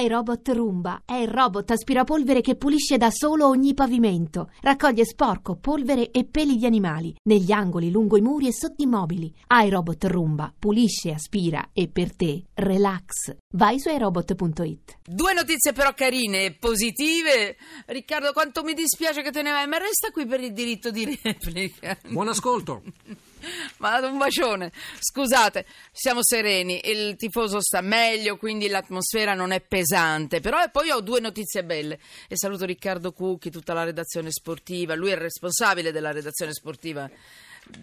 [0.00, 4.50] iRobot Roomba è il robot aspirapolvere che pulisce da solo ogni pavimento.
[4.60, 8.86] Raccoglie sporco, polvere e peli di animali negli angoli, lungo i muri e sotto i
[8.86, 9.34] mobili.
[9.48, 13.36] iRobot Roomba pulisce, aspira e per te relax.
[13.54, 14.98] Vai su iRobot.it.
[15.04, 17.56] Due notizie però carine e positive.
[17.86, 21.18] Riccardo, quanto mi dispiace che te ne vai, ma resta qui per il diritto di
[21.22, 21.98] replica.
[22.08, 22.82] Buon ascolto.
[23.78, 24.72] Ma un bacione.
[24.98, 30.40] Scusate, siamo sereni, il tifoso sta meglio, quindi l'atmosfera non è pesante.
[30.40, 31.98] Però poi ho due notizie belle.
[32.28, 34.94] E saluto Riccardo Cucchi, tutta la redazione sportiva.
[34.94, 37.10] Lui è il responsabile della redazione sportiva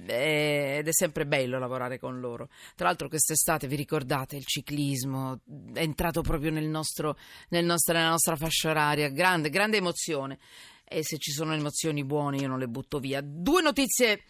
[0.07, 2.49] ed è sempre bello lavorare con loro.
[2.75, 5.41] Tra l'altro quest'estate vi ricordate il ciclismo
[5.73, 7.17] è entrato proprio nel nostro,
[7.49, 10.39] nel nostro, nella nostra fascia oraria, grande, grande emozione
[10.87, 13.21] e se ci sono emozioni buone io non le butto via.
[13.23, 14.23] Due notizie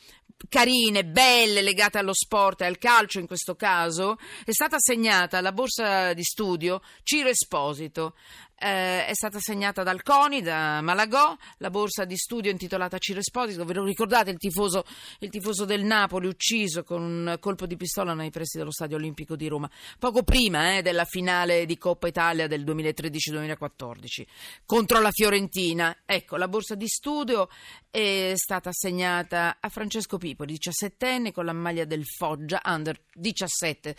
[0.50, 4.18] carine, belle, legate allo sport e al calcio in questo caso.
[4.44, 8.16] È stata assegnata alla borsa di studio Ciro Esposito
[8.58, 13.66] eh, è stata assegnata dal CONI, da Malagò, la borsa di studio intitolata Ciro Esposito.
[13.66, 14.86] Ve lo ricordate il tifoso,
[15.20, 19.36] il tifoso, del Napoli ucciso con un colpo di pistola nei pressi dello Stadio Olimpico
[19.36, 24.26] di Roma, poco prima eh, della finale di Coppa Italia del 2013-2014
[24.66, 25.96] contro la Fiorentina.
[26.06, 27.50] Ecco, la borsa di studio
[27.90, 33.96] è stata assegnata a Francesco Pipo, 17enne, con la maglia del Foggia, under 17.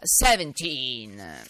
[0.00, 1.42] 17.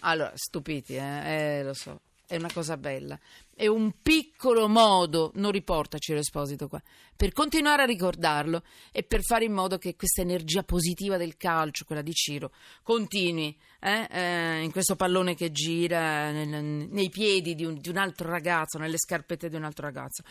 [0.00, 1.58] Allora, stupiti, eh?
[1.58, 1.62] eh?
[1.62, 3.18] lo so, è una cosa bella.
[3.54, 6.82] È un piccolo modo, non riporta Ciro Esposito qua,
[7.16, 11.84] per continuare a ricordarlo e per fare in modo che questa energia positiva del calcio,
[11.84, 12.52] quella di Ciro,
[12.82, 14.08] continui eh?
[14.10, 18.78] Eh, in questo pallone che gira nel, nei piedi di un, di un altro ragazzo,
[18.78, 20.22] nelle scarpette di un altro ragazzo.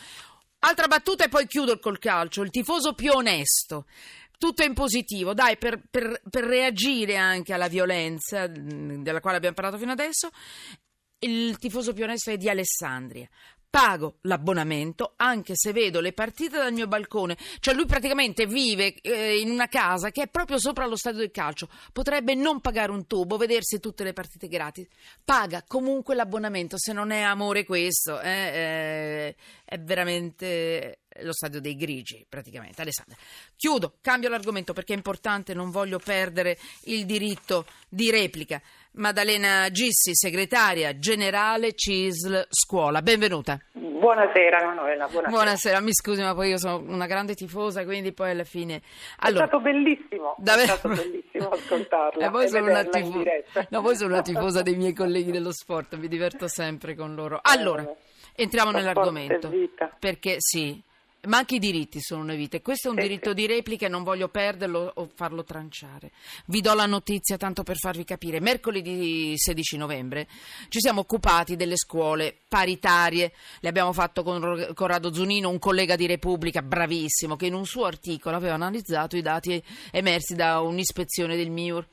[0.60, 2.42] Altra battuta e poi chiudo col calcio.
[2.42, 3.86] Il tifoso più onesto
[4.38, 9.56] tutto in positivo, dai, per, per, per, reagire anche alla violenza mm, della quale abbiamo
[9.56, 10.32] parlato fino adesso,
[11.24, 13.28] il tifoso più onesto è di Alessandria
[13.74, 17.36] pago l'abbonamento anche se vedo le partite dal mio balcone.
[17.60, 21.32] Cioè lui praticamente vive eh, in una casa che è proprio sopra lo stadio del
[21.32, 21.68] calcio.
[21.92, 24.86] Potrebbe non pagare un tubo, vedersi tutte le partite gratis.
[25.26, 28.22] Paga comunque l'abbonamento, se non è amore questo.
[28.22, 32.82] Eh, eh, è veramente lo stadio dei grigi, praticamente.
[32.82, 33.16] Alessandra,
[33.56, 38.62] chiudo, cambio l'argomento perché è importante, non voglio perdere il diritto di replica.
[38.96, 43.02] Maddalena Gissi, segretaria generale CISL Scuola.
[43.02, 43.60] Benvenuta.
[43.72, 45.30] Buonasera Emanuela, buonasera.
[45.30, 48.82] Buonasera, mi scusi ma poi io sono una grande tifosa, quindi poi alla fine...
[49.20, 50.74] Allora, è stato bellissimo, davvero...
[50.74, 52.42] è stato bellissimo ascoltarla.
[52.44, 53.24] e sono, una tifo...
[53.70, 57.40] no, poi sono una tifosa dei miei colleghi dello sport, mi diverto sempre con loro.
[57.42, 57.96] Allora, eh,
[58.36, 59.50] entriamo nell'argomento.
[59.98, 60.80] Perché sì,
[61.28, 63.90] ma anche i diritti sono una vita e questo è un diritto di replica e
[63.90, 66.12] non voglio perderlo o farlo tranciare.
[66.48, 68.42] Vi do la notizia tanto per farvi capire.
[68.42, 70.28] Mercoledì 16 novembre
[70.68, 73.32] ci siamo occupati delle scuole paritarie.
[73.62, 77.86] Le abbiamo fatto con Corrado Zunino, un collega di Repubblica bravissimo che in un suo
[77.86, 81.88] articolo aveva analizzato i dati emersi da un'ispezione del MIUR.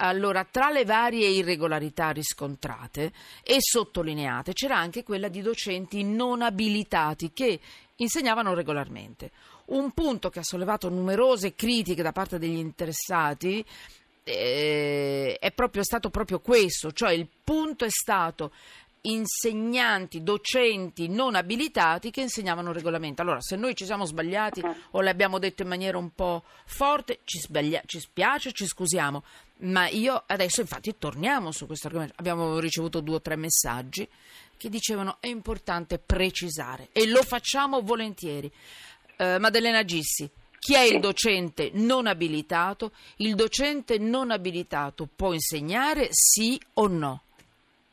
[0.00, 3.10] Allora, tra le varie irregolarità riscontrate
[3.42, 7.58] e sottolineate c'era anche quella di docenti non abilitati che
[7.98, 9.30] insegnavano regolarmente.
[9.66, 13.64] Un punto che ha sollevato numerose critiche da parte degli interessati
[14.24, 18.52] eh, è proprio stato proprio questo, cioè il punto è stato
[19.02, 23.22] insegnanti, docenti non abilitati che insegnavano regolamento.
[23.22, 27.38] Allora, se noi ci siamo sbagliati o l'abbiamo detto in maniera un po' forte, ci,
[27.38, 29.22] sbaglia- ci spiace, ci scusiamo,
[29.60, 32.14] ma io adesso infatti torniamo su questo argomento.
[32.16, 34.06] Abbiamo ricevuto due o tre messaggi
[34.58, 38.52] che dicevano è importante precisare e lo facciamo volentieri.
[39.16, 42.90] Uh, Maddalena Gissi, chi è il docente non abilitato?
[43.16, 47.22] Il docente non abilitato può insegnare sì o no?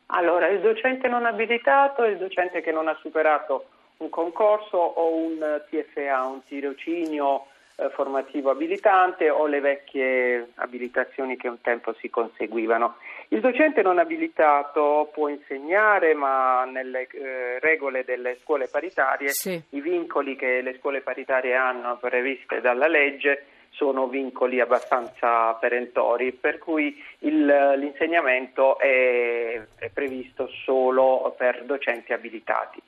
[0.07, 3.67] Allora, il docente non abilitato è il docente che non ha superato
[3.97, 11.47] un concorso o un TFA, un tirocinio eh, formativo abilitante o le vecchie abilitazioni che
[11.47, 12.97] un tempo si conseguivano.
[13.29, 19.61] Il docente non abilitato può insegnare, ma nelle eh, regole delle scuole paritarie sì.
[19.71, 23.45] i vincoli che le scuole paritarie hanno previste dalla legge
[23.75, 32.81] sono vincoli abbastanza perentori, per cui il, l'insegnamento è, è previsto solo per docenti abilitati.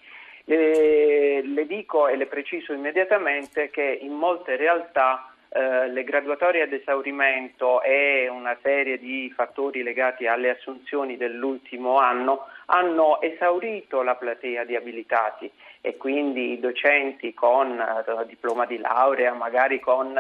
[0.50, 6.72] Le, le dico e le preciso immediatamente che in molte realtà eh, le graduatorie ad
[6.72, 14.64] esaurimento e una serie di fattori legati alle assunzioni dell'ultimo anno hanno esaurito la platea
[14.64, 15.52] di abilitati
[15.82, 20.18] e quindi i docenti con eh, diploma di laurea, magari con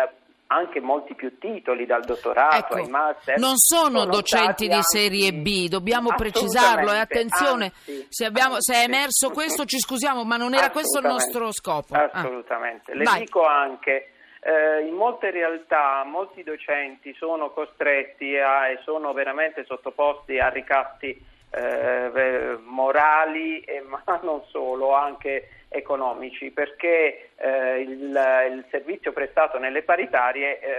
[0.47, 3.37] anche molti più titoli, dal dottorato Ecco, ai master.
[3.37, 8.25] non sono, docenti stati di serie anzi- B, dobbiamo precisarlo e Assolutamente, attenzione, anzi, se,
[8.25, 8.89] abbiamo- se è anzi.
[8.91, 11.93] emerso questo ci scusiamo, ma non era questo il nostro scopo.
[11.93, 12.09] Ah.
[12.11, 12.93] Assolutamente.
[12.93, 13.19] Le Vai.
[13.19, 14.11] dico anche,
[14.41, 21.35] eh, in molte realtà molti docenti sono costretti a, e sono veramente sottoposti a ricatti
[21.51, 29.83] eh, morali, e, ma non solo, anche economici, perché eh, il, il servizio prestato nelle
[29.83, 30.69] paritarie eh,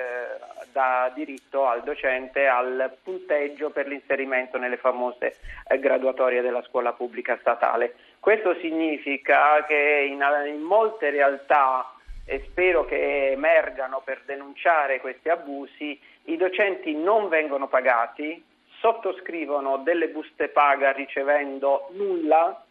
[0.73, 5.37] dà diritto al docente al punteggio per l'inserimento nelle famose
[5.69, 7.95] eh, graduatorie della scuola pubblica statale.
[8.19, 11.93] Questo significa che in, in molte realtà
[12.25, 18.45] e spero che emergano per denunciare questi abusi, i docenti non vengono pagati,
[18.81, 22.63] sottoscrivono delle buste paga ricevendo nulla,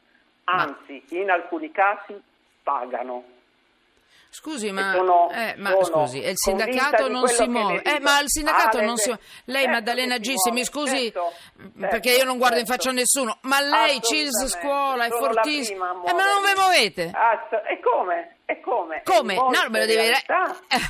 [0.50, 2.20] anzi in alcuni casi
[2.64, 3.24] pagano.
[4.30, 7.82] Scusi, ma, sono- eh, ma scusi, e il sindacato non si muove.
[7.82, 9.24] Eh, ma il sindacato Ah, non si muove.
[9.46, 11.32] Lei, certo Maddalena Gissi, mi scusi, certo,
[11.80, 12.82] perché certo, io non guardo in certo.
[12.84, 15.86] faccia a nessuno, ma lei, CIS scuola, è fortissimo.
[16.06, 17.12] Eh, ma non vi muovete?
[17.14, 18.36] Ass- e come?
[18.46, 19.02] E come?
[19.04, 19.34] Come?
[19.36, 20.24] No, me lo deve dire-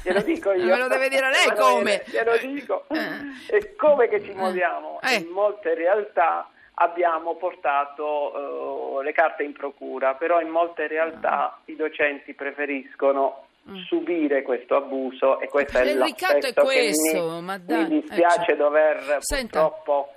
[0.04, 0.66] Glielo dico io.
[0.66, 2.04] Me lo deve dire lei come.
[2.08, 2.86] Glielo dico.
[2.90, 3.56] Eh.
[3.56, 5.00] E come che ci muoviamo?
[5.02, 5.16] Eh.
[5.16, 11.76] In molte realtà abbiamo portato eh, le carte in procura, però in molte realtà i
[11.76, 13.46] docenti preferiscono
[13.88, 15.88] subire questo abuso e questo è Mm.
[15.88, 19.68] È l'aspetto che questo, mi, ma dai, mi dispiace eh, dover Senta.
[19.68, 20.14] purtroppo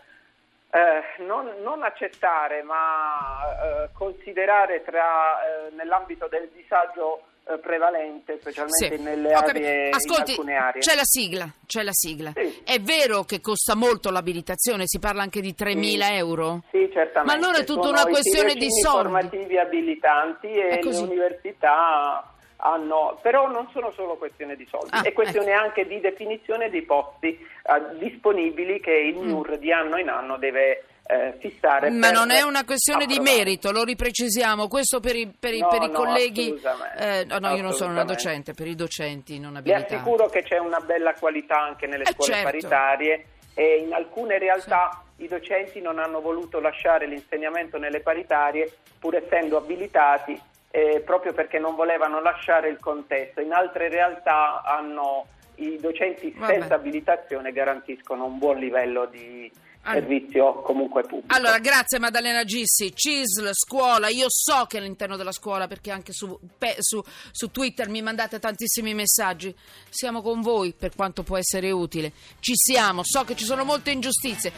[0.71, 8.97] eh, non, non accettare, ma eh, considerare tra, eh, nell'ambito del disagio eh, prevalente, specialmente
[8.97, 10.81] Sì, nelle aree, Ascolti, alcune aree.
[10.81, 12.33] c'è la sigla, c'è la sigla.
[12.35, 12.63] Sì.
[12.65, 16.63] È vero che costa molto l'abilitazione, si parla anche di 3.000 euro?
[16.71, 17.23] Sì, certamente.
[17.25, 19.03] Ma allora è tutta Sono una questione di soldi.
[19.09, 22.25] formativi abilitanti e le università
[22.63, 26.83] hanno, però non sono solo questione di soldi, Ah, è questione anche di definizione dei
[26.83, 31.91] posti eh, disponibili che il MIUR di anno in anno deve eh, fissare.
[31.91, 33.37] Ma non è una questione di approvare.
[33.39, 36.61] merito, lo riprecisiamo, questo per i, per i- No, per i no, colleghi...
[36.99, 39.95] eh, no, no, io non sono una docente, per i docenti non Vi abilitati.
[39.95, 42.45] assicuro che c'è una bella qualità anche nelle Eh, scuole certo.
[42.51, 43.25] paritarie
[43.55, 49.57] e in alcune realtà i docenti non hanno voluto lasciare l'insegnamento nelle paritarie pur essendo
[49.57, 50.41] abilitati
[50.71, 53.41] eh, proprio perché non volevano lasciare il contesto.
[53.41, 56.53] In altre realtà hanno, i docenti Vabbè.
[56.53, 59.51] senza abilitazione garantiscono un buon livello di
[59.83, 60.07] Allora.
[60.07, 61.35] servizio comunque pubblico.
[61.35, 66.39] Allora, grazie Maddalena Gissi, CISL, scuola, io so che all'interno della scuola, perché anche su,
[66.59, 69.55] pe- su- su Twitter mi mandate tantissimi messaggi,
[69.89, 73.91] siamo con voi per quanto può essere utile, ci siamo, so che ci sono molte
[73.91, 74.53] ingiustizie,